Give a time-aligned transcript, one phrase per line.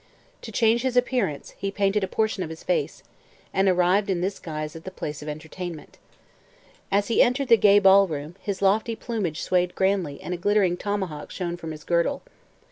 [0.41, 3.03] To change his appearance, he painted a portion of his face,
[3.53, 5.99] and arrived in this guise at the place of entertainment.
[6.91, 10.75] As he entered the gay ball room, his lofty plumage swayed grandly and a glittering
[10.75, 12.23] tomahawk shone from his girdle.